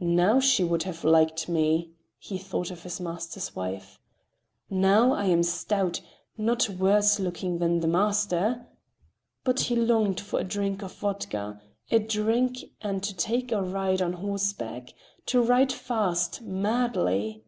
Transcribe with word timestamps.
"Now 0.00 0.40
she 0.40 0.64
would 0.64 0.84
have 0.84 1.04
liked 1.04 1.46
me," 1.46 1.92
he 2.18 2.38
thought 2.38 2.70
of 2.70 2.84
his 2.84 3.00
master's 3.00 3.54
wife. 3.54 4.00
"Now 4.70 5.12
I 5.12 5.26
am 5.26 5.42
stout—not 5.42 6.70
worse 6.70 7.20
looking 7.20 7.58
than 7.58 7.80
the 7.80 7.86
master." 7.86 8.66
But 9.44 9.60
he 9.60 9.76
longed 9.76 10.20
for 10.20 10.40
a 10.40 10.42
drink 10.44 10.80
of 10.82 10.94
vodka, 10.94 11.60
to 11.90 11.98
drink 11.98 12.64
and 12.80 13.02
to 13.02 13.14
take 13.14 13.52
a 13.52 13.62
ride 13.62 14.00
on 14.00 14.14
horseback, 14.14 14.94
to 15.26 15.42
ride 15.42 15.74
fast, 15.74 16.40
madly. 16.40 17.44